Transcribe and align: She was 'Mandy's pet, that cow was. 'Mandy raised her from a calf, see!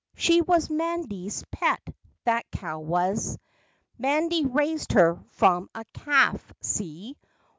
She 0.15 0.41
was 0.41 0.67
'Mandy's 0.67 1.43
pet, 1.51 1.79
that 2.23 2.49
cow 2.49 2.79
was. 2.79 3.37
'Mandy 3.99 4.47
raised 4.47 4.93
her 4.93 5.19
from 5.29 5.69
a 5.75 5.85
calf, 5.93 6.51
see! 6.59 7.17